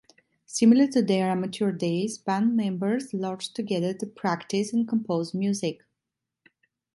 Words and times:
Similar 0.47 0.87
to 0.93 1.03
their 1.03 1.29
amateur 1.29 1.71
days, 1.71 2.17
band 2.17 2.57
members 2.57 3.13
lodged 3.13 3.55
together 3.55 3.93
to 3.93 4.07
practise 4.07 4.73
and 4.73 4.87
compose 4.87 5.31
music. 5.35 5.83